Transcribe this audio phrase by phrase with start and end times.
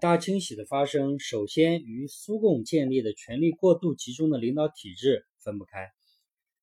[0.00, 5.90] 大清洗的发生，首先与苏共建立的权力过度集中的领导体制分不开，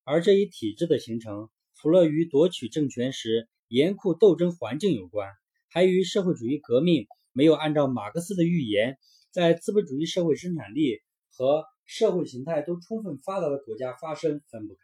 [0.03, 5.29] 而这一体制的形成，除了与夺取政权时严酷斗争环境有关，
[5.69, 8.97] 还与社会主义革命没有按照马克思的预言，
[9.29, 10.99] 在资本主义社会生产力
[11.29, 14.81] 和社会形态都充分发达的国家发生分不开。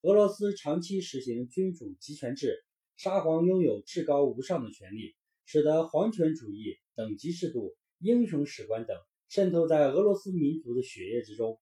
[0.00, 2.64] 俄罗斯长期实行君主集权制，
[2.96, 5.14] 沙皇拥有至高无上的权力，
[5.44, 8.94] 使得皇权主义、等级制度、英雄史观等
[9.30, 11.58] 渗透在俄罗斯民族的血液之中。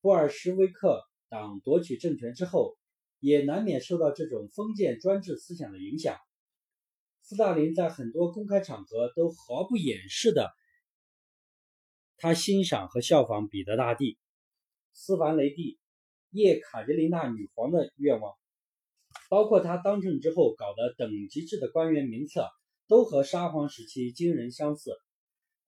[0.00, 2.78] 布尔什维克党夺取政权之后，
[3.20, 6.16] 也难免受到这种封建专制思想的影响。
[7.20, 10.50] 斯大林在很多公开场合都毫不掩饰的，
[12.16, 14.16] 他欣赏和效仿彼得大帝、
[14.94, 15.78] 斯凡雷帝。
[16.34, 18.32] 叶卡捷琳娜女皇的愿望，
[19.28, 22.48] 包括他当政之后搞的等级制的官员名册，
[22.88, 24.92] 都和沙皇时期惊人相似。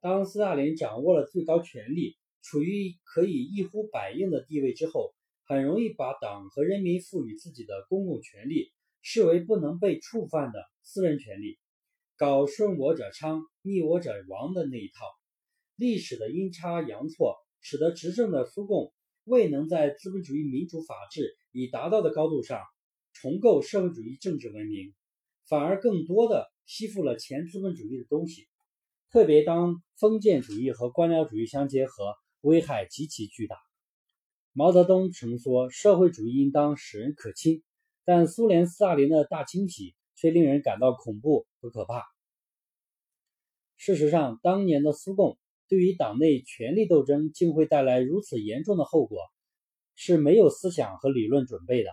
[0.01, 5.15] 当斯大林掌握了最高权力，处于可以一呼百应的地位之后，
[5.47, 11.59] 很容易把党和人民赋予自己的公共权力视为不能被触犯的私人权利，
[12.17, 15.07] 搞顺我者昌，逆我者亡的那一套。
[15.77, 18.93] 历史的阴差阳错，使得执政的苏共。
[19.25, 22.61] 未能在资本主义民主法治已达到的高度上
[23.15, 24.93] 重构社会主义政治文明，
[25.49, 28.47] 反而更多的吸附了前资本主义的东西。
[29.11, 33.57] 特别当封建主义和官僚主义相结合，危害极其巨大。
[34.53, 37.63] 毛泽东曾说：“社会主义应当使人可亲。”
[38.05, 42.03] 但苏联斯大林的大清洗却令人感到恐怖和可怕。
[43.77, 45.39] 事实上，当年的苏共。
[45.67, 49.19] 对于党内权力斗争竟会带来如此严重的后果，
[49.95, 51.91] 是没有思想和理论准备的。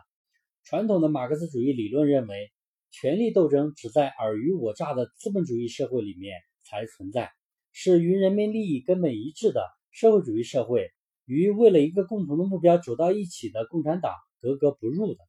[0.65, 2.51] 传统的马克思主义理论认为，
[2.91, 7.31] 权力斗争只在尔虞我诈的资本主义社会里面才存在，
[7.71, 10.91] 是与人民利益根本一致的社会主义社会
[11.25, 15.19] 与为了一个共同的目标走到一起的共产党格格不入的。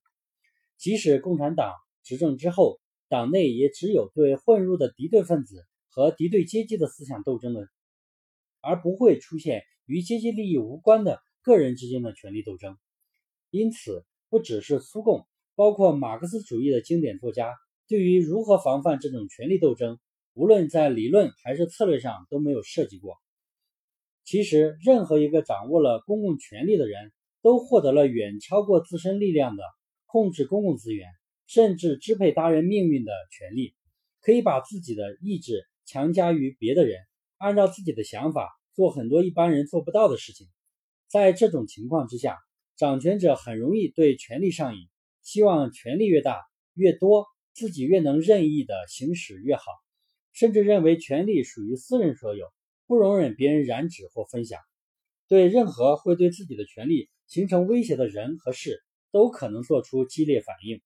[0.76, 1.72] 即使共产党
[2.02, 7.68] 执政之后，党内也只有对混入的敌对分子和敌对阶级的思想斗争的。
[8.64, 12.78] 而不会出现与阶级利益无关的个人之间的权力斗争。
[13.50, 17.54] 因此，不只是苏共，包括马克思主义的经典作家，
[17.88, 19.98] 对于如何防范这种权力斗争，
[20.34, 23.16] 无论在理论还是策略上都没有涉及过。
[24.24, 29.64] 其实，任何一个掌握了公共权力的人，都获得了远超过自身力量的
[30.06, 31.08] 控制公共资源，
[31.46, 33.74] 甚至支配他人命运的权利，
[34.20, 36.98] 可以把自己的意志强加于别的人。
[37.36, 40.46] 按照自己的想法做很多一般人做不到的事情，
[41.08, 42.38] 在这种情况之下，
[42.76, 44.88] 掌权者很容易对权力上瘾，
[45.22, 46.40] 希望权力越大
[46.74, 49.62] 越多，自己越能任意的行使越好，
[50.32, 52.46] 甚至认为权力属于私人所有，
[52.86, 54.60] 不容忍别人染指或分享。
[55.28, 60.80] 对任何会对自己的权利形成威胁的人和事，都可能做出激烈反应。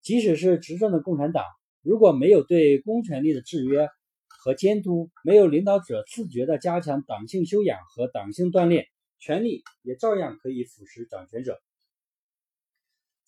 [0.00, 1.44] 即使是执政的共产党，
[1.82, 3.88] 如果没有对公权力的制约，
[4.28, 8.86] 和监督没有领导者自觉地加强党性修养和党性锻炼，
[9.18, 11.60] 权力也照样可以腐蚀掌权者。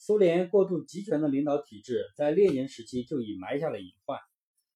[0.04, 4.18] 苏联过度集权的领导体制在列宁时期就已埋下了隐患。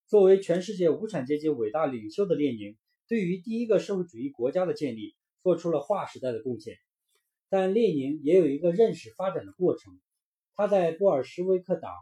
[0.06, 2.76] 作为全世界无产阶级伟大领袖的列宁，
[3.08, 6.76] 对于第一个社会主义国家的建立做出了划时代的贡献。
[7.48, 9.98] 但列宁也有一个认识发展的过程。
[10.54, 11.92] 他在布尔什维克党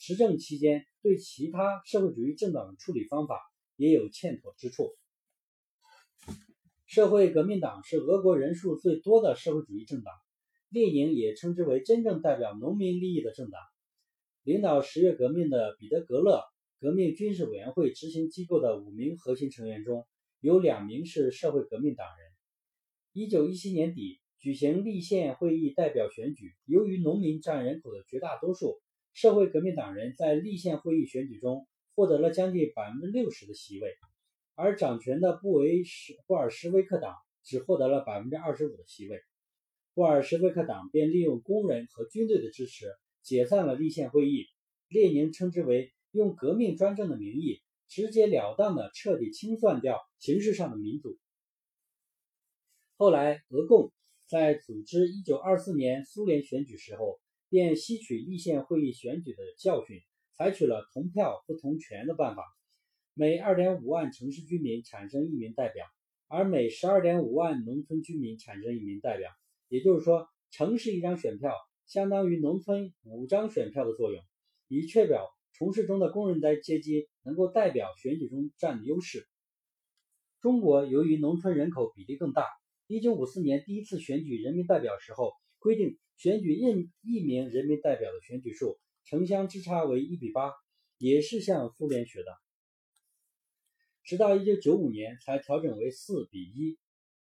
[0.00, 3.40] 执政期间，对其他社会主义政党的处理方法。
[3.76, 4.90] 也有欠妥之处。
[6.84, 10.12] 社会革命党是俄国人数最多的社会主义政党，
[10.72, 13.60] 列宁也称之为真正代表农民利益的政党。
[14.42, 16.42] 领导十月革命的彼得格勒
[16.80, 20.06] 革命军事委员会执行机构的五名核心成员中，
[20.40, 22.26] 有两名是社会革命党人。
[23.12, 28.80] 一九一七年底举行立宪会议代表选举，由于农民占人口的绝大多数，
[29.12, 31.68] 社会革命党人在立宪会议选举中。
[31.94, 33.94] 获得了将近百分之六十的席位，
[34.54, 37.14] 而掌权的布维什布尔什维克党
[37.44, 39.20] 只获得了百分之二十五的席位。
[39.94, 42.86] 布尔什维克党便利用工人和军队的支持
[43.22, 44.46] 解散了立宪会议，
[44.88, 51.18] 列宁称之为用革命专政的名义，直截了当地彻底清算掉形式上的民主。
[52.96, 53.92] 后来，俄共
[54.28, 60.00] 在组织一九二四年苏联选举时候，便吸取立宪会议选举的教训。
[60.38, 62.42] 采取了同票不同权的办法，
[63.14, 65.86] 每2.5万城市居民产生一名代表，
[66.26, 69.30] 而每12.5万农村居民产生一名代表。
[69.72, 71.54] 也就是说，城市一张选票
[71.86, 74.22] 相当于农村五张选票的作用，
[74.68, 79.26] 以确保城市中的工人在阶级能够代表选举中占优势。
[80.42, 82.48] 中国由于农村人口比例更大
[82.88, 90.52] ，1954年第一次选举人民代表时候规定，选举任一名人民代表的选举数城乡之差为一比八，
[90.98, 92.30] 也是向苏联学的。
[94.04, 96.76] 直到1995年才调整为四比一。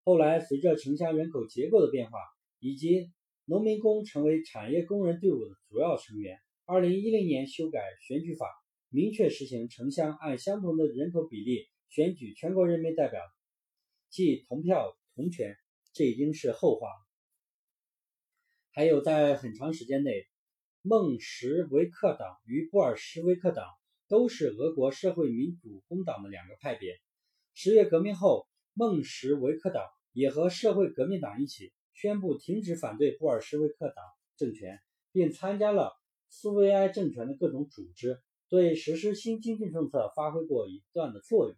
[0.04, 2.18] 后来随着城乡人口结构的变化，
[2.58, 3.10] 以及
[3.44, 8.46] 农民工成为产业工人队伍的主要成员，2010年修改选举法，
[8.88, 11.66] 明确实行城乡按相同的人口比例。
[11.88, 13.20] 选举全国人民代表，
[14.08, 15.54] 即同票同权，
[15.92, 16.88] 这已经是后话。
[18.70, 20.26] 还有，在很长时间内，
[20.80, 23.66] 孟什维克党与布尔什维克党
[24.08, 26.98] 都是俄国社会民主工党的两个派别。
[27.52, 34.04] 十月革命后，孟什维克党也和社会革命党一起宣布停止反对布尔什维克党
[34.36, 34.80] 政权，
[35.12, 35.92] 并参加了
[36.28, 41.56] 苏维埃政权的各种组织，对实施新经济政策发挥过一段的作用。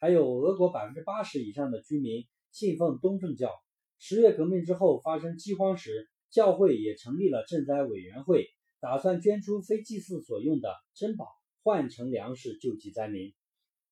[0.00, 3.52] 还有俄国百分之八十以上的居民信奉东正教。
[3.98, 8.48] 十月革命之后发生饥荒时，教会也成立了赈灾委员会，
[8.80, 11.26] 打算捐出非祭祀所用的珍宝
[11.62, 13.32] 换成粮食救济灾民。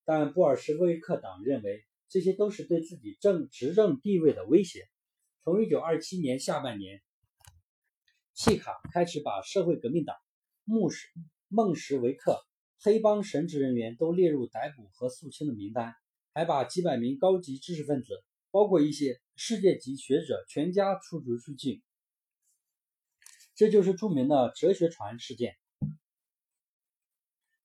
[0.04, 4.88] 但布尔什维克党认为这些都是对自己政执政地位的威胁。
[5.44, 7.03] 从一九二七年下半年，
[8.35, 10.17] 契卡开始把社会革命党、
[10.64, 11.06] 穆什
[11.49, 12.44] 孟什维克。
[12.79, 15.94] 黑帮神职人员都列入逮捕和肃清的名单，
[16.35, 21.82] 还把几百名高级知识分子，包括一些世界级学者，全家驱逐出境。
[23.55, 25.56] 这就是著名的“哲学船”事件。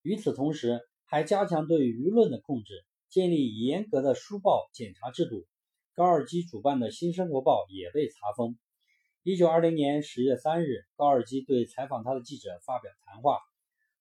[0.00, 5.46] 与此同时，还加强对舆论的控制，建立严格的书报检查制度。
[5.94, 8.56] 高尔基主办的《新生活报》也被查封。
[9.22, 13.38] 一九二零年十月三日，高尔基对采访他的记者发表谈话。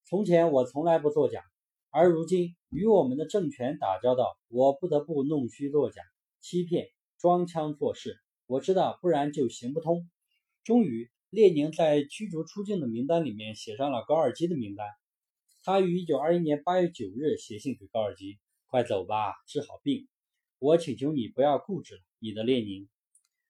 [0.05, 1.43] 从前我从来不作假，
[1.89, 6.01] 而如今与我们的政权打交道，我不得不弄虚作假、
[6.39, 6.87] 欺骗、
[7.17, 8.15] 装腔作势。
[8.45, 10.09] 我知道，不然就行不通。
[10.63, 14.87] 终于，列宁在驱逐出境的名单里面写上了高尔基的名单。
[15.63, 18.39] 他于1921年8月9日写信给高尔基
[18.71, 20.07] ：“快走吧，治好病。
[20.57, 22.87] 我请求你不要固执，你的列宁。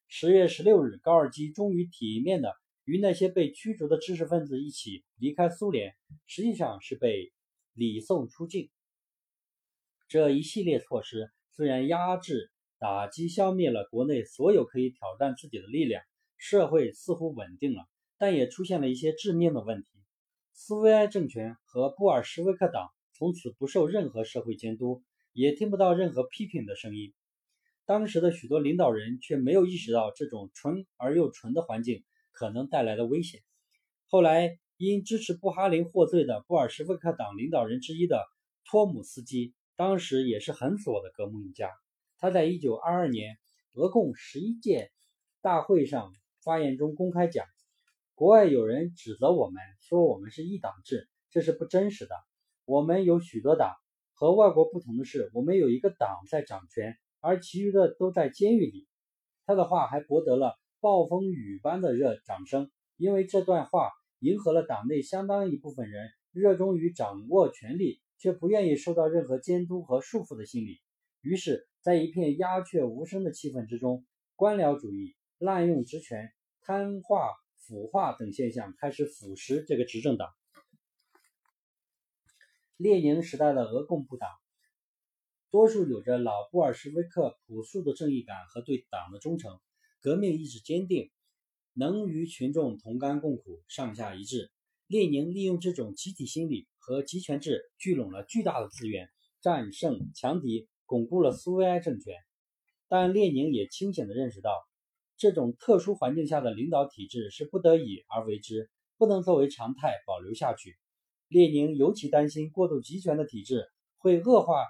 [0.09, 2.55] ”10 月16日，高尔基终于体面的。
[2.85, 5.93] 与那些被驱逐的知识分子一起离开苏联，
[6.25, 7.31] 实际上是被
[7.73, 8.71] 礼送出境。
[10.07, 16.03] 这一系列措施虽然压制、打击、消灭了国内所有可以挑战自己的力量，
[16.37, 17.87] 社会似乎稳定了，
[18.17, 19.87] 但也出现了一些致命的问题。
[20.51, 27.13] 苏维埃政权和布尔什维克党从此不受任何社会监督，也听不到任何批评的声音。
[27.85, 32.03] 当时的许多领导人却没有意识到这种纯而又纯的环境。
[32.33, 33.41] 可能带来的危险。
[34.07, 38.25] 后来，因支持布哈林获罪的布尔什维克党领导人之一的
[38.63, 41.69] 托姆斯基，当时也是很左的革命家。
[42.17, 43.37] 他在1922年
[43.73, 44.91] 俄共十一届
[45.41, 47.45] 大会上发言中公开讲
[48.15, 52.15] ：“国外有人指责我们说我们是一党制，这是不真实的。
[52.63, 53.75] 我们有许多党，
[54.21, 58.87] 和外国不同的是，我们有一个党在掌权，而其余的都在监狱里。”
[59.47, 60.59] 他的话还博得了。
[60.79, 63.89] 暴风雨般的热掌声，因为这段话
[64.19, 70.79] 迎合了党内相当一部分人热衷于掌握权力却不愿意受到任何监督和束缚的心理。
[71.21, 80.29] 于是，在一片鸦雀无声的气氛之中，官僚主义、滥用职权、贪化、腐化等现象开始腐蚀这个执政党。
[82.81, 84.27] 列宁时代的俄共部党，
[85.51, 89.59] 多数有着老布尔什维克朴素的正义感和对党的忠诚。
[89.99, 91.11] 革命意志坚定，
[91.73, 94.51] 能与群众同甘共苦，上下一致。
[94.87, 99.11] 列宁利用这种集体心理和集权制，聚拢了巨大的资源，
[99.41, 102.15] 战胜强敌，巩固了苏维埃政权。
[102.87, 104.51] 但列宁也清醒地认识到，
[105.17, 110.75] 这种特殊环境下的领导体制是不得已而为之，不能作为常态保留下去。
[111.31, 113.65] 列宁尤其担心过度集权的体制
[113.99, 114.65] 会恶化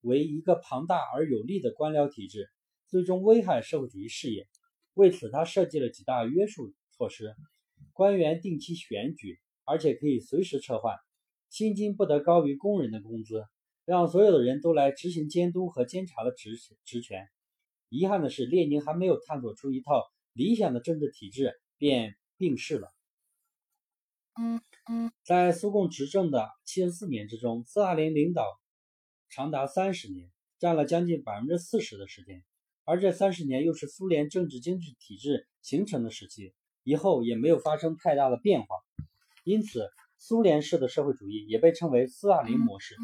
[0.00, 2.48] 为一个庞大而有力的官僚体制，
[2.88, 4.48] 最终危害社会主义事业。
[4.94, 7.36] 为此，他设计了几大约束措施：
[7.92, 10.96] 官员定期选举，而且可以随时撤换；
[11.50, 13.36] 薪金不得高于工人的工资；
[13.84, 17.28] 让所有的人都来执行监督和监察的职职权。
[17.90, 22.88] 遗憾的是，列宁还没有探索出一套理想的政治体制，便病逝了。
[25.24, 28.44] 在苏共执政的七十四年之中，斯大林领导
[29.30, 32.42] 长达三十年，占了将近百分之四十的时间。
[32.84, 38.68] 而这三十年又是苏联政治经济体制形成的时期，以后也没有发生太大的变化。
[39.44, 42.96] 因此，苏联式的社会主义也被称为斯大林模式。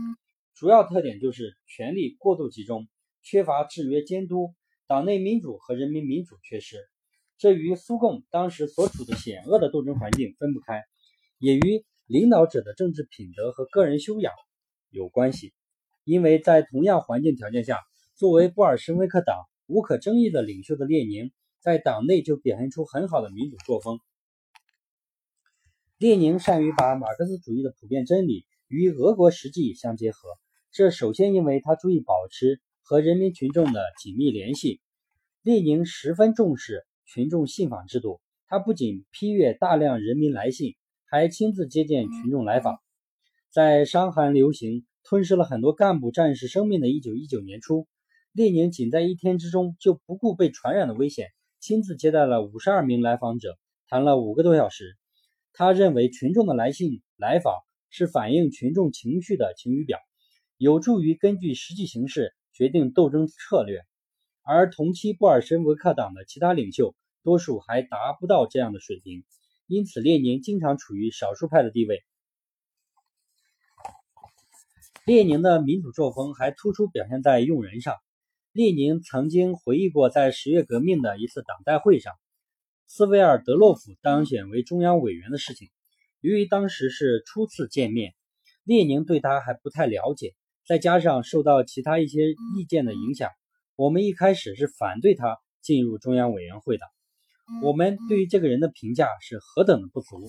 [0.55, 2.89] 主要特点就是权力过度集中，
[3.23, 4.55] 缺乏制约监督，
[4.89, 6.79] 党内民主和人民民主缺失，
[7.39, 10.83] 这与苏共当时所处的险恶的斗争环境分不开，
[11.39, 14.33] 也与领导者的政治品德和个人修养
[14.91, 15.53] 有关系。
[16.05, 17.79] 因为在同样环境条件下，
[18.15, 21.31] 作为布尔什维克党无可争议的领袖的列宁，
[21.61, 23.99] 在党内就表现出很好的民主作风。
[25.99, 30.31] 列宁善于把马克思主义的普遍真理与俄国实际相结合，
[30.73, 34.81] 这首先因为他注意保持和人民群众的紧密联系。
[35.43, 40.75] 列宁十分重视群众信访制度，他不仅批阅大量人民来信，
[41.09, 42.79] 还亲自接见群众来访。
[43.51, 44.85] 在伤寒流行。
[45.05, 47.89] 吞噬了很多干部战士生命的1919年初，
[48.33, 51.29] 列宁仅在一天之中就不顾被传染的危险，
[51.61, 53.57] 亲自接待了52名来访者，
[53.89, 54.99] 谈了五个多小时。
[55.55, 57.55] 他认为群众的来信来访
[57.89, 59.99] 是反映群众情绪的晴雨表，
[60.59, 63.81] 有助于根据实际形势决定斗争策略。
[64.43, 69.25] 而同期布尔什维克党的其他领袖多数还达不到这样的水平，
[69.69, 72.03] 因此列宁经常处于少数派的地位。
[75.05, 77.95] 列宁的民主作风还突出表现在用人上。
[78.53, 82.15] 列宁曾经回忆过，在十月革命的一次党代会上，
[82.87, 85.69] 斯维尔德洛夫当选为中央委员的事情。
[86.21, 88.15] 由于当时是初次见面，
[88.65, 90.35] 列宁对他还不太了解，
[90.67, 93.31] 再加上受到其他一些意见的影响，
[93.77, 96.87] 我们一开始是反对他进入中央委员会的。
[97.63, 100.29] 我们对于这个人的评价是何等的不足。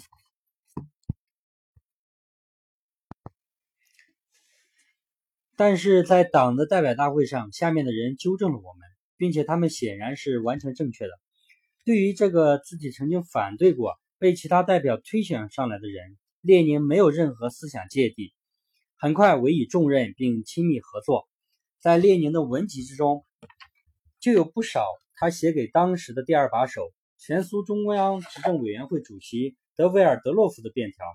[5.55, 11.11] 但是在党的代表大会上，下面的人纠正了我们，并且他们显然是完全正确的。
[11.83, 18.33] 对于这个自己曾经反对过、被其他代表推选上来的人，列宁没有任何思想芥蒂，
[18.97, 21.27] 很快委以重任并亲密合作。
[21.81, 23.25] 在列宁的文集之中，
[24.21, 24.85] 就有不少
[25.15, 31.05] 他写给当时的第二把手、前苏中央执政委员会主席德维尔德洛夫的便条。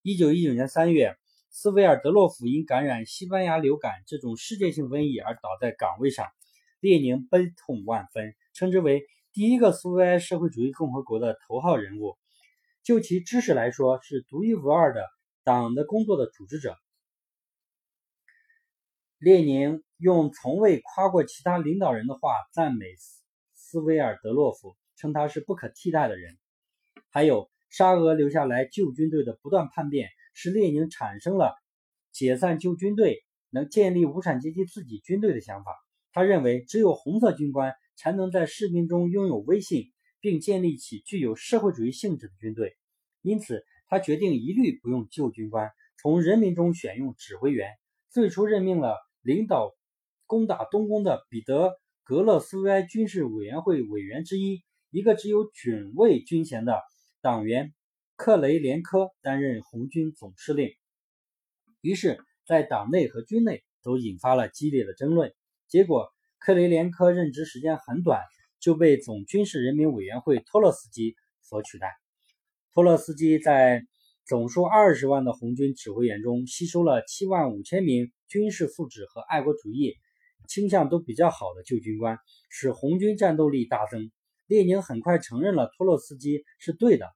[0.00, 1.14] 一九一九年三月。
[1.50, 6.26] 斯维尔德洛夫因感染西班牙流感这种世界性瘟疫而倒在岗位上，
[6.80, 12.18] 列宁悲痛万分，称之为第一个苏维埃社会主义共和国的头号人物。
[12.82, 15.06] 就其知识来说，是独一无二的
[15.44, 16.76] 党的工作的组织者。
[19.16, 22.84] 列宁用从未夸过其他领导人的话赞美
[23.54, 26.36] 斯维尔德洛夫，称他是不可替代的人。
[27.10, 30.08] 还有沙俄留下来旧军队的不断叛变。
[30.38, 31.54] 使列宁产生了
[32.12, 35.72] 解散旧军队、能建立无产阶级自己军队的想法。
[36.12, 42.76] 他认为，只有红色军官才能在士兵中拥有威信，并建立起具有社会主义性质的军队。
[43.22, 45.70] 因此，他决定一律不用旧军官，
[46.02, 47.70] 从人民中选用指挥员。
[48.10, 49.72] 最初任命了领导
[50.26, 51.68] 攻打东宫的彼得·
[52.04, 54.62] 格勒斯维埃军事委员会委员之一，
[54.96, 56.80] 一个只有准尉军衔的
[57.20, 57.74] 党员。
[58.16, 60.70] 克雷连科担任红军总司令，
[61.82, 65.34] 于是，在党内和军内都引发了激烈的争论。
[65.68, 68.22] 结果，克雷连科任职时间很短，
[68.58, 71.92] 就被总军事人民委员会托洛斯基所取代。
[72.72, 73.82] 托洛斯基在
[74.26, 79.94] 总数二十万的红军指挥员中，吸收了七万五千名军事素质和爱国主义
[80.48, 82.16] 倾向都比较好的旧军官，
[82.48, 84.10] 使红军战斗力大增。
[84.46, 87.06] 列宁很快承认了托洛斯基是对的。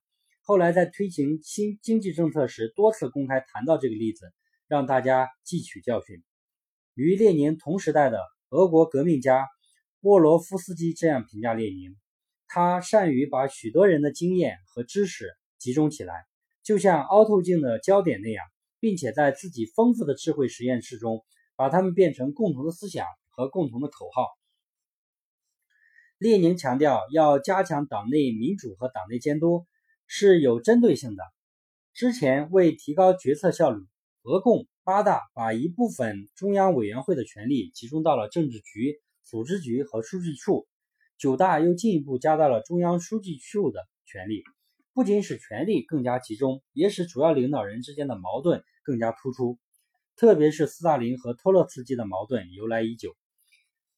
[0.41, 4.33] 后来在推行新经济政策时，多次公开谈到这个例子，
[4.67, 6.21] 让大家汲取教训。
[6.93, 8.19] 与列宁同时代的
[8.49, 9.47] 俄国革命家
[10.01, 11.95] 沃罗夫斯基这样评价列宁：
[12.47, 16.25] 他善于把许多人的经验和知识集中起来，
[16.63, 18.43] 就像凹透镜的焦点那样，
[18.81, 21.23] 并且在自己丰富的智慧实验室中，
[21.55, 24.27] 把它们变成共同的思想和共同的口号。
[26.21, 29.65] 列宁强调要加强党内民主和党内监督。
[30.13, 31.23] 是有针对性的。
[31.93, 33.81] 之前为提高决策效率，
[34.23, 40.67] 俄共八大把一部分中央委员会的权力集中到了政治局、组织局和书记处，
[41.17, 44.43] 九大又进一步加大了中央书记处的权力。
[44.93, 49.57] 不仅使权力更加集中，也使主要领导人之间的矛盾更加突出。
[50.17, 53.15] 特别是斯大林和托洛茨基的矛盾由来已久。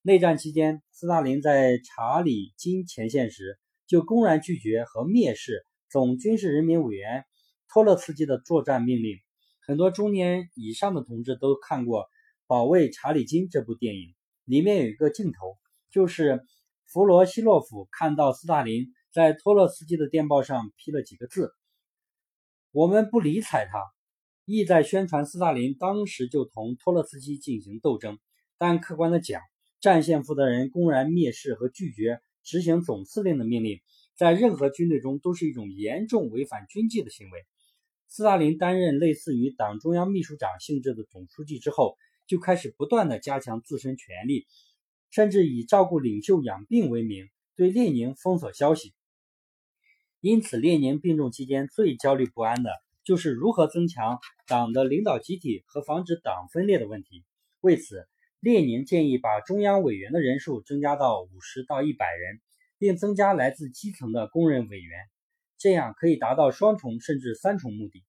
[0.05, 3.57] 内战期间，斯大林在查理金前线时
[3.87, 5.65] 就公然拒绝和蔑视。
[5.89, 7.23] 总军事人民委员
[7.69, 9.15] 托洛茨基的作战命令，
[9.65, 12.01] 很多中年以上的同志都看过
[12.47, 14.13] 《保卫查理金》这部电影。
[14.43, 15.57] 里面有一个镜头，
[15.89, 16.43] 就是
[16.85, 21.53] 弗罗西洛夫看到斯大林在托洛茨基的电报上批了几个字
[22.73, 23.79] ：“我们不理睬他”，
[24.43, 28.19] 意在宣传斯大林当时就同托洛茨基进行斗争。
[28.57, 29.41] 但客观的讲，
[29.83, 33.81] 战线负责人公然蔑视和拒绝执行总司令的命令，
[34.15, 37.45] 在任何军队中都是一种严重违反军纪的行为。
[38.07, 41.97] 斯大林担任类似于党中央秘书长性质的总书记之后，
[42.27, 44.47] 就开始不断的加强自身权力，
[45.11, 48.93] 甚至以照顾领袖养病为名，对列宁封锁消息。
[50.21, 52.71] 因此，列宁病重期间最焦虑不安的
[53.03, 57.25] 就是如何增强党的领导集体和防止党分裂的问题。
[57.59, 58.07] 为此，
[58.43, 62.41] 列宁建议把中央委员的人数增加到五十到一百人，
[62.77, 64.99] 并增加来自基层的工人委员，
[65.57, 68.03] 这样可以达到双重甚至三重目的。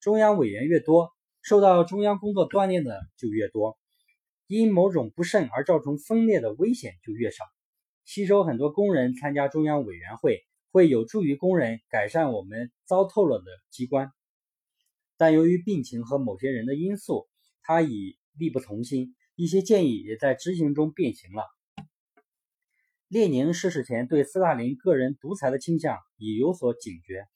[0.00, 1.10] 中央委员越多，
[1.42, 3.78] 受到中央工作锻炼的就越多，
[4.46, 7.44] 因某种不慎而造成分裂的危险就越少。
[8.06, 10.46] 吸收很多工人参加中央委员会。
[10.72, 14.10] 会有助于工人改善我们糟透了的机关，
[15.16, 17.26] 但由于病情和某些人的因素，
[17.62, 21.44] 他已力不从心，一些建议也在执行中变形了。
[23.06, 27.28] 列宁逝世前对斯大林个人独裁的倾向已有所警觉，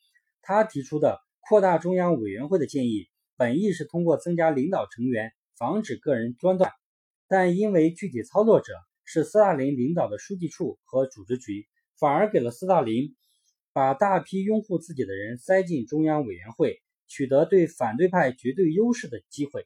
[0.42, 6.73] 他提出的扩大中央委员会的建议，本意是通过增加领导成员，防止个人专断，
[7.28, 8.73] 但因为具体操作者
[9.04, 13.14] 是斯大林领导的书记处和组织局，反而给了斯大林。
[13.73, 19.64] 把大批拥护自己的人塞进中央委员会，取得对反对派绝对优势的机会，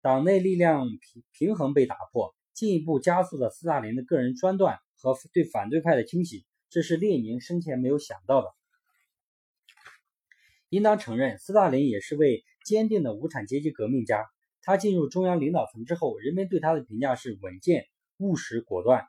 [0.00, 6.44] 党内力量平平衡被打破，进一步加速了斯大林的个人专断和对反对派的清洗。
[6.70, 8.48] 这是列宁生前没有想到的。
[10.68, 14.24] 应当承认，斯大林也是位坚定的无产阶级革命家。
[14.62, 17.86] 他进入中央领导层之后，人们对他的评价是稳健、
[18.18, 19.06] 务实、果断。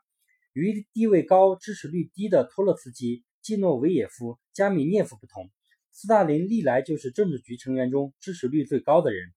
[0.52, 3.24] 与地位高、支持率低的托洛茨基。
[3.42, 5.50] 季诺维也夫、加米涅夫不同，
[5.92, 9.32] 斯大林历来就是政治局成员中支持率最高的人。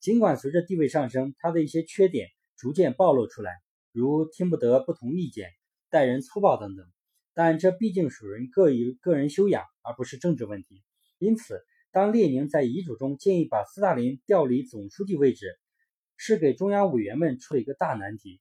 [0.00, 3.52] 尽管随着地位上升，他的一些缺点逐渐暴露出来，
[3.92, 5.50] 如听不得不同意见、
[5.90, 6.86] 待人粗暴等等，
[7.34, 10.82] 但这毕竟属于个有个人修养，而不是政治问题。
[11.18, 15.58] 因此，当列宁在遗嘱中建议把斯大林调离总书记位置，
[16.16, 18.40] 是给中央委员们出了一个大难题。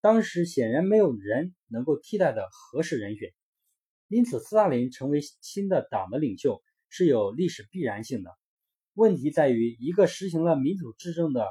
[0.00, 3.32] 当时显然没有人能够替代的合适人选。
[4.08, 8.30] 因此，斯大林成为新的党的领袖是有历史必然性的。
[8.98, 11.46] 问题在于，一个实行了民主执政的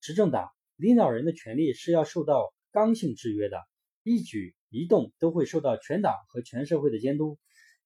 [0.00, 3.58] 执政党领导人的权力是要受到刚性制约的，
[4.02, 7.38] 一举一动都会受到全党和全社会的监督。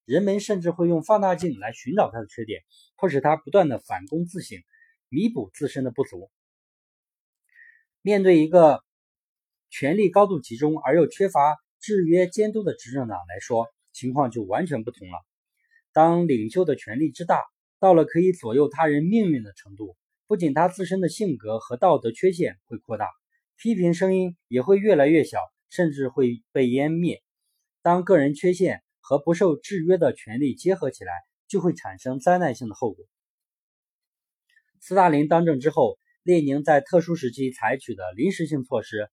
[0.05, 2.63] 人们甚至会用放大镜来寻找他的缺点，
[2.97, 4.61] 迫使他不断的反躬自省，
[5.09, 6.31] 弥补自身的不足。
[8.03, 8.81] 面对一个
[9.71, 15.19] 权力高度集中而又缺乏制约监督的执政党来说，情况就完全不同了。
[15.93, 17.43] 当领袖的权力之大
[17.81, 19.97] 到了可以左右他人命运的程度，
[20.29, 23.09] 不仅他自身的性格和道德缺陷会扩大，
[23.57, 25.39] 批评声音也会越来越小，
[25.71, 27.23] 甚至会被湮灭。
[27.83, 31.13] 当个人缺陷和不受制约的权力结合起来，
[31.49, 33.05] 就会产生灾难性的后果。
[34.79, 39.09] 斯大林当政之后，列宁在特殊时期采取的临时性措施，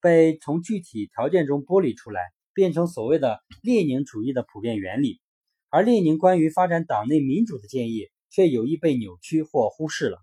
[0.00, 2.22] 被从具体条件中剥离出来。
[2.54, 5.20] 变成所谓的列宁主义的普遍原理，
[5.70, 10.18] 而列宁关于发展党内民主的建议却有意被扭曲或忽视了。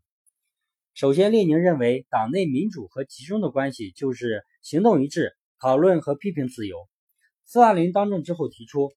[0.93, 6.77] 首先，列宁认为党内民主和集中的关系就是行动一致、讨论和批评自由。
[7.45, 8.91] 斯大林当政之后提出，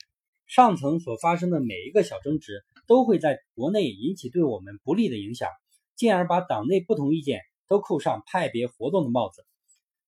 [0.46, 5.48] 上层所发生的每一个小争执都会在国内引起对我们不利的影响，
[5.96, 9.44] 进而把党内不同意见都扣上派别活动的帽子。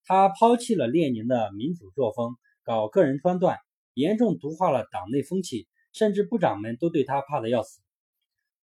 [0.05, 2.37] 他抛弃了列宁的民主作风。
[2.63, 3.59] 搞个人专断，
[3.95, 7.81] 严重毒化了党内风气，甚至部长们都对他怕得要死。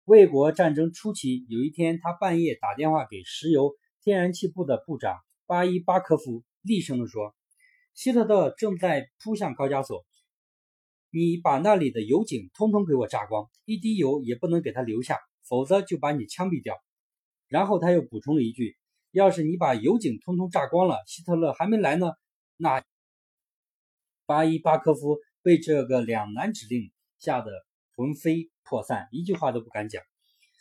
[0.05, 7.35] 卫国战争初期，有一天，他半夜打电话给石油天然气部的部长巴伊巴科夫，厉声地说
[7.93, 10.05] ：“希特勒正在扑向高加索，
[11.09, 16.75] 你把那里的油井通通给我炸光，一滴油也不能给他留下，否则就把你枪毙掉。”
[17.49, 18.77] 然后他又补充了一句
[19.11, 22.11] ：“要是你把油井通通炸光了，希特勒还没来呢，
[22.55, 22.81] 那……”
[24.25, 27.51] 巴伊巴科夫被这个两难指令吓得
[27.95, 30.03] 魂飞魄散，一句话都不敢讲，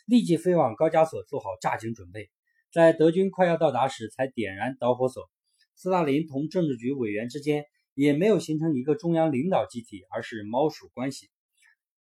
[0.05, 2.29] 立即飞往高加索做好炸井准备。
[2.71, 5.29] 在德军快要到达时，才点燃导火索。
[5.75, 11.29] 斯大林同政治局委员之间也没有形成一个中央领导集体，而是猫鼠关系。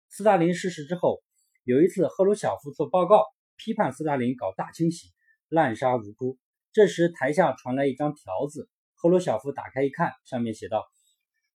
[0.08, 1.22] 斯大林逝世之后，
[1.64, 3.24] 有一次赫鲁晓夫做报告，
[3.56, 5.08] 批判斯大林搞大清洗，
[5.48, 6.38] 滥杀无辜。
[6.72, 10.84] 这时台下传来一张条子，赫鲁晓夫打开一看，上面写道。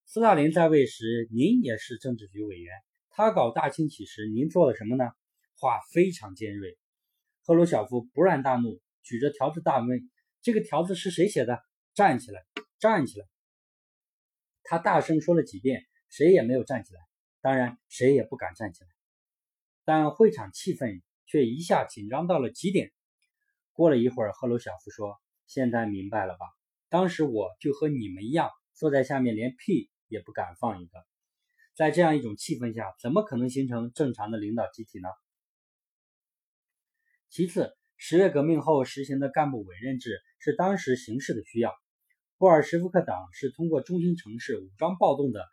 [0.06, 2.74] 斯大林在位时，您也是政治局委员。
[3.18, 5.06] 他搞大清洗时，您做了什么呢？
[5.56, 6.78] 话非常尖锐。
[7.42, 10.08] 赫鲁晓夫勃然大怒，举着条子大问
[10.44, 11.60] ：“这个条子是谁写的？”
[11.96, 12.46] 站起来，
[12.78, 13.26] 站起来！
[14.62, 17.02] 他大声说了几遍，谁也没有站起来，
[17.42, 18.90] 当然谁也不敢站起来。
[19.84, 22.92] 但会场气氛却一下紧张到了极点。
[23.72, 26.46] 过了一会儿，赫鲁晓夫说：“现在明白了吧？
[26.88, 31.04] 当时我就和你们一样，坐在下面，连屁也不敢放一个。
[31.78, 35.08] 在这样一种气氛下，怎么可能形成正常的领导集体呢？”
[37.30, 41.72] 其次，十月革命后实行的干部委任制是当时形势的需要。
[42.40, 45.46] 布尔什维克党是通过中心城市武装暴动的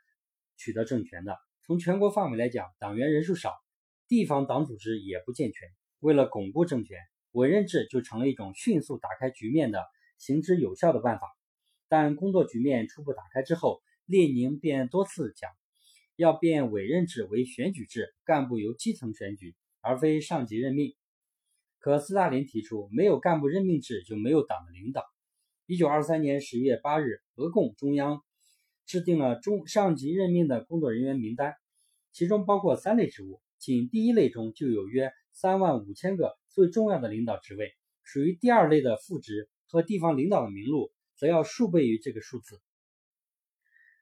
[0.56, 1.36] 取得政权的。
[1.66, 3.52] 从全国范围来讲，党员人数少，
[4.08, 5.68] 地方党组织也不健全。
[5.98, 6.96] 为了巩固政权，
[7.32, 9.84] 委任制就成了一种迅速打开局面的
[10.16, 11.28] 行之有效的办法。
[11.86, 15.50] 但工作局面初步打开之后，列宁便多次讲
[16.16, 20.94] 要变委任制为选举制，干部由基层选举，而非上级任命。
[21.80, 25.04] 可斯大林提出，没有干部任命制就没有党的领导。
[25.66, 28.22] 一九二三年十月八日，俄共中央
[28.86, 31.54] 制定了中上级任命的工作人员名单，
[32.12, 37.72] 其中包括三类职务，仅第一类中就有约三万五千个最重要的领导职位，
[38.02, 42.60] 属于第二类的副职和地方领导的名录则要数倍于这个数字。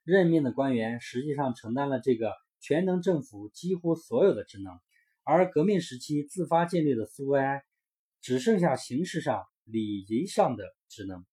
[0.04, 4.78] 任命的官员实际上承担了这个全能政府几乎所有的职能，
[5.24, 7.62] 而革命时期自发建立的苏维埃。
[8.24, 11.26] 只剩下形式上、礼仪上的职能，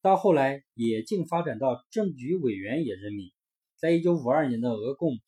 [0.00, 3.30] 到后来也竟发展到政局委员也任命。
[3.76, 5.18] 在一九五二年的俄共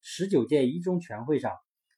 [0.00, 1.50] 十九届一中全会上，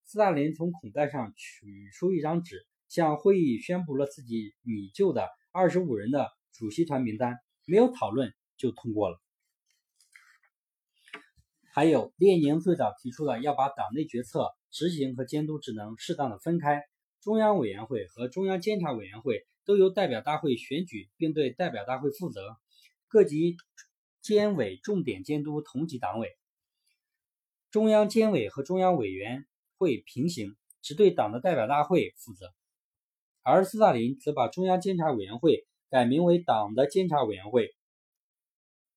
[0.06, 9.20] 斯大林从口袋上取出一张纸，向会议宣布了自己拟就的二十五人的主席团名单，没有讨论就通过了。
[11.72, 16.83] 还有，列宁最早提出了要把党内决策、执行和监督职能适当的分开。
[17.20, 22.56] 中央委员会和中央监察委员会都由代表大会选举，并对代表大会负责。
[23.06, 23.56] 各级
[24.20, 26.37] 监委重点监督同级党委。
[27.70, 29.46] 中央监委和中央委员
[29.78, 32.52] 会平行，只对党的代表大会负责。
[33.42, 37.74] 而斯大林则把中央监察委员会改名为党的监察委员会，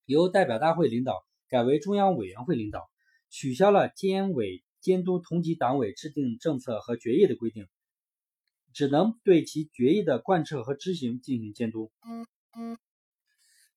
[0.06, 2.90] 由代表大会领导改为中央委员会领导，
[3.30, 7.68] 取消了监委监督同级党委制定政策和决议的规定。
[8.74, 11.92] 只能对其决议的贯彻和执行进行监督，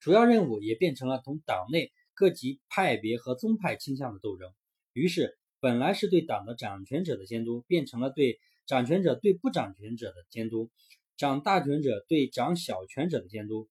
[0.00, 4.50] 主要任务也变成了同党内各级派别和宗派倾向的斗争。
[4.94, 10.70] 于是，本来是对党的掌权者的监督，变成了对掌权者对不掌权者的监督；
[11.18, 13.68] 掌大权者对掌小权者的监督。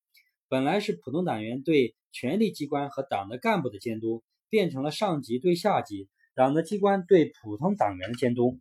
[0.48, 8.58] 本来是普通党员对权力机关和党的干部的监督，变成了上级对下级、党的机关对普通党员的监督。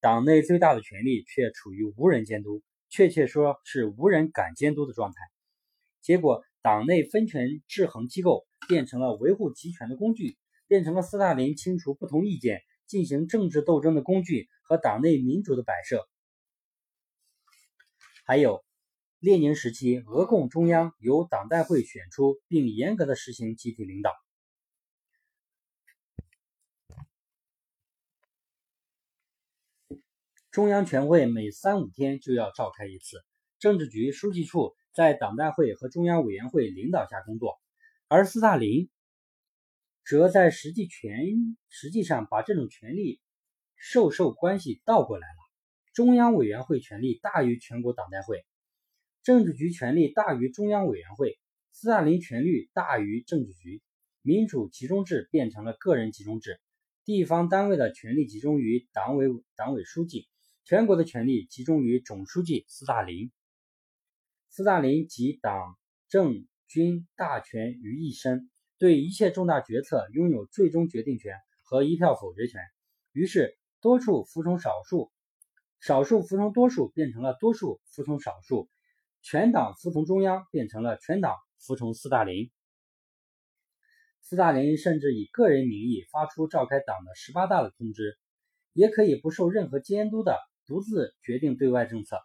[0.00, 5.18] 党内最大的权力却处于无人监督，确切说是无人敢监督的状态。
[6.00, 16.08] 结果，党内分权制衡机构变成了维护集权的工具，变成了斯大林清除不同意见、进行政治斗争的工具和党内民主的摆设。
[18.24, 18.64] 还有，
[19.26, 24.12] 列宁时期，俄共中央由党代会选出，并严格的实行集体领导。
[30.52, 33.24] 中央全会每三五天就要召开一次，
[33.58, 37.58] 政治局书记处在党代会和中央委员会领导下工作，
[38.06, 38.88] 而斯大林
[40.04, 43.20] 则在实际权实际上把这种权力
[43.74, 45.36] 授受关系倒过来了。
[45.94, 48.46] 中央委员会权力大于全国党代会，
[49.26, 51.36] 政治局权力大于中央委员会，
[51.72, 53.82] 斯大林权力大于政治局，
[54.22, 56.60] 民主集中制变成了个人集中制，
[57.04, 60.28] 地方单位的权力集中于党委党委书记。
[60.64, 63.32] 全国的权力集中于总书记斯大林，
[64.48, 65.76] 斯大林集党
[66.08, 71.34] 政军大权于一身，对一切重大决策拥有最终决定权
[71.64, 72.60] 和一票否决权。
[73.10, 75.10] 于是，多数服从少数，
[75.80, 78.68] 少数服从多数，变成了多数服从少数；
[79.28, 82.48] 全党服从中央，变成了全党服从斯大林。
[84.20, 88.16] 斯大林甚至以个人名义发出召开党的十八大的通知，
[88.72, 90.38] 也可以不受任何监督的。
[90.64, 92.20] 独自决定对外政策。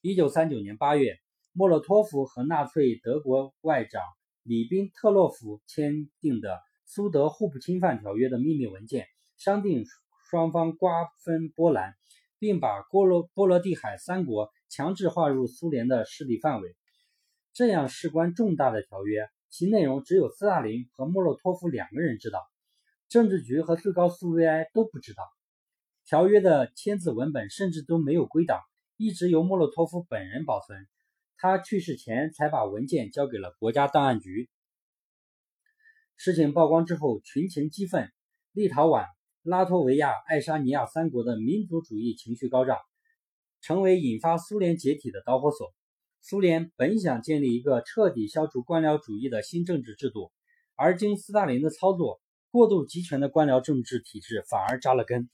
[0.00, 1.18] 一九三九年八月，
[1.52, 4.00] 莫洛托夫和纳粹德国外长
[4.44, 9.84] 里宾特洛夫签订的《苏德互不侵犯条约》的秘密文件，商定
[10.30, 11.94] 双方瓜分波兰，
[12.38, 16.74] 并把波罗波罗的海三国强制划入苏联的势力范围。
[17.52, 22.40] 这样事关重大的条约，其内容只有斯大林和莫洛托夫两个人知道，
[23.08, 25.24] 政治局和最高苏维埃都不知道。
[26.06, 28.60] 条约的签字文本甚至都没有归档，
[28.96, 30.86] 一直由莫洛托夫本人保存。
[31.36, 34.48] 他去世前才把文件交给了国家档案局。
[36.16, 38.12] 事情曝光之后，群情激愤，
[38.52, 39.06] 立陶宛、
[39.42, 42.76] 拉脱维亚、爱沙尼亚三国的民族主义情绪高涨，
[43.60, 45.72] 成为引发苏联解体的导火索。
[46.22, 50.32] 苏联本想建立一个彻底消除官僚主义的新政治制度，
[50.76, 52.20] 而经斯大林的操作，
[52.50, 55.30] 过度集权的官僚政治体制反而扎了根。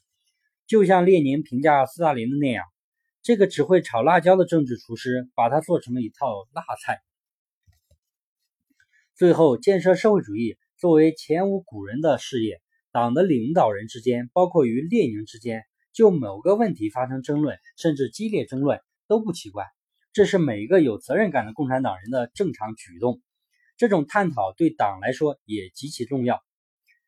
[0.67, 2.65] 就像列宁评价斯大林的那样，
[3.23, 7.01] 这个只会炒辣椒的政治厨师，把它做成了一套辣菜。
[9.15, 10.57] 最后，建设社会主义。
[10.79, 12.61] 作为前无古人的事业，
[12.93, 15.63] 党的领导人之间，包括与列宁之间，
[15.97, 19.65] 就某个问题发生争论，甚至激烈争论，都不奇怪。
[20.13, 23.23] 这是每一个有责任感的共产党人的正常举动。
[23.79, 26.45] 这种探讨对党来说也极其重要。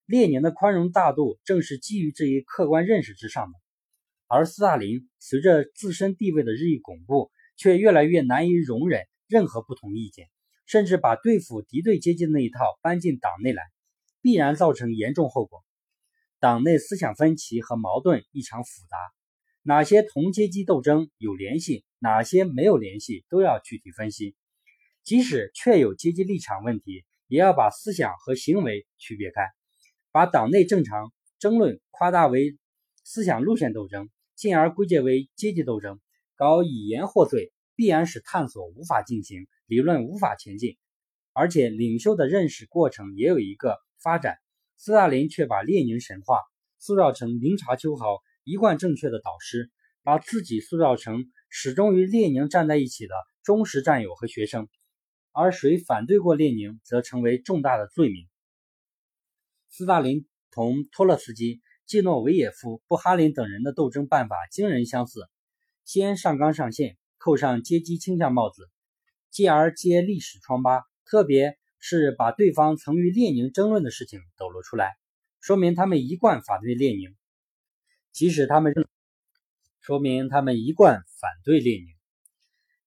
[0.06, 3.58] 列宁的宽容大度正是基于这一客观认识之上的，
[4.26, 10.28] 而斯大林随着自身地位的日益巩固，却越来越难以容忍任何不同意见。
[10.64, 13.62] 甚至把对付敌对阶级的那一套搬进党内来，
[14.22, 15.62] 必然造成严重后果。
[16.40, 18.96] 党内思想分歧和矛盾异常复杂，
[19.62, 24.36] 哪些同阶级斗争有联系，哪些没有联系，都要具体分析。
[25.02, 29.42] 即使确有阶级立场问题，也要把思想和行为区别开，
[30.12, 32.56] 把党内正常争论夸大为
[33.04, 36.00] 思想路线斗争，进而归结为阶级斗争，
[36.36, 37.52] 搞以言获罪。
[37.74, 40.76] 必然使探索无法进行，理论无法前进，
[41.32, 44.36] 而且领袖的认识过程也有一个发展。
[44.78, 46.40] 斯大林却把列宁神话，
[46.78, 49.70] 塑造成明察秋毫、一贯正确的导师，
[50.02, 54.68] 把自己塑造成始终与列宁站在一起的忠实战友和学生，
[55.32, 58.26] 而谁反对过列宁，则成为重大的罪名。
[59.68, 65.28] 斯大林同托洛茨基、季诺维也夫、布哈林等人的斗争办法惊人相似，
[65.84, 66.96] 先上纲上线。
[67.20, 68.70] 扣上阶级倾向帽子，
[69.28, 74.96] 继而揭历史疮疤，特别是把对方曾与列宁争论的事情抖露出来，
[75.40, 77.14] 说明他们一贯反对列宁。
[78.12, 78.86] 即使他们认，
[79.80, 81.86] 说明他们一贯反对列宁。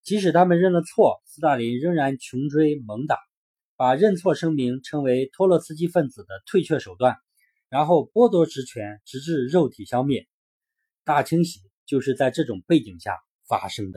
[0.03, 3.17] 即使他们认了错，斯大林仍然穷追猛打，
[3.77, 7.15] 把认错声明称为托洛茨基分子的退却手段，
[7.69, 10.27] 然后剥夺职权，直至肉体消灭。
[11.03, 13.89] 大清洗就是在这种背景下发生的。